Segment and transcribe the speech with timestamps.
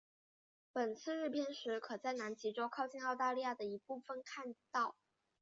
[0.73, 4.95] 本次日偏食可在南极洲靠近澳大利亚的一部分看到。